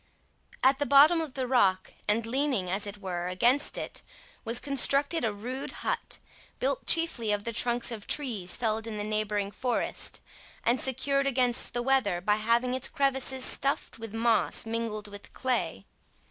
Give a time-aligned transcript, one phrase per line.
[0.63, 4.01] At the bottom of the rock, and leaning, as it were, against it,
[4.43, 6.17] was constructed a rude hut,
[6.57, 10.19] built chiefly of the trunks of trees felled in the neighbouring forest,
[10.63, 15.85] and secured against the weather by having its crevices stuffed with moss mingled with clay.